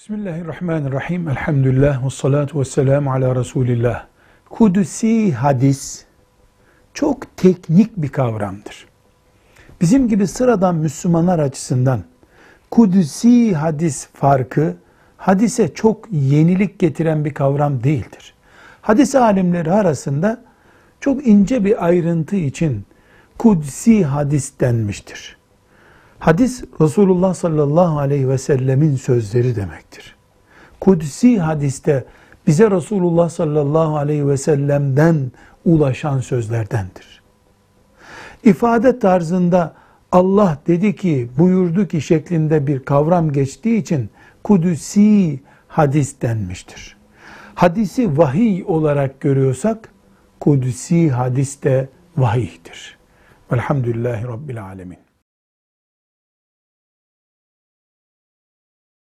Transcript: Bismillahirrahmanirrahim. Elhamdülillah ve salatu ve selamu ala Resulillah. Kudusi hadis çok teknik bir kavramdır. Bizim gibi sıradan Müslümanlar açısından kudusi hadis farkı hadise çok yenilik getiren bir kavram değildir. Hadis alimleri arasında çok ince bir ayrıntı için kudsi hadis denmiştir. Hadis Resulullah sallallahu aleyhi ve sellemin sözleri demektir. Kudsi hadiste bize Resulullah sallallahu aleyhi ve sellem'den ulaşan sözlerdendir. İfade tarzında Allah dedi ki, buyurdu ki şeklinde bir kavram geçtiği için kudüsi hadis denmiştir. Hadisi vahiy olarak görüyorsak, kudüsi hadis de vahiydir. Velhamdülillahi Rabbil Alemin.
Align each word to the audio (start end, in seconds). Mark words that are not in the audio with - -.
Bismillahirrahmanirrahim. 0.00 1.28
Elhamdülillah 1.28 2.04
ve 2.04 2.10
salatu 2.10 2.60
ve 2.60 2.64
selamu 2.64 3.12
ala 3.12 3.36
Resulillah. 3.36 4.06
Kudusi 4.50 5.32
hadis 5.32 6.04
çok 6.94 7.36
teknik 7.36 7.96
bir 7.96 8.08
kavramdır. 8.08 8.86
Bizim 9.80 10.08
gibi 10.08 10.26
sıradan 10.26 10.74
Müslümanlar 10.74 11.38
açısından 11.38 12.04
kudusi 12.70 13.54
hadis 13.54 14.08
farkı 14.14 14.76
hadise 15.16 15.74
çok 15.74 16.12
yenilik 16.12 16.78
getiren 16.78 17.24
bir 17.24 17.34
kavram 17.34 17.84
değildir. 17.84 18.34
Hadis 18.82 19.14
alimleri 19.14 19.72
arasında 19.72 20.44
çok 21.00 21.26
ince 21.26 21.64
bir 21.64 21.84
ayrıntı 21.84 22.36
için 22.36 22.84
kudsi 23.38 24.04
hadis 24.04 24.60
denmiştir. 24.60 25.39
Hadis 26.20 26.64
Resulullah 26.80 27.34
sallallahu 27.34 27.98
aleyhi 27.98 28.28
ve 28.28 28.38
sellemin 28.38 28.96
sözleri 28.96 29.56
demektir. 29.56 30.16
Kudsi 30.80 31.38
hadiste 31.40 32.04
bize 32.46 32.70
Resulullah 32.70 33.30
sallallahu 33.30 33.96
aleyhi 33.96 34.28
ve 34.28 34.36
sellem'den 34.36 35.32
ulaşan 35.64 36.20
sözlerdendir. 36.20 37.22
İfade 38.44 38.98
tarzında 38.98 39.74
Allah 40.12 40.58
dedi 40.66 40.96
ki, 40.96 41.28
buyurdu 41.38 41.88
ki 41.88 42.00
şeklinde 42.00 42.66
bir 42.66 42.84
kavram 42.84 43.32
geçtiği 43.32 43.78
için 43.78 44.10
kudüsi 44.44 45.40
hadis 45.68 46.22
denmiştir. 46.22 46.96
Hadisi 47.54 48.18
vahiy 48.18 48.64
olarak 48.66 49.20
görüyorsak, 49.20 49.88
kudüsi 50.40 51.10
hadis 51.10 51.62
de 51.62 51.88
vahiydir. 52.16 52.98
Velhamdülillahi 53.52 54.24
Rabbil 54.24 54.64
Alemin. 54.64 55.09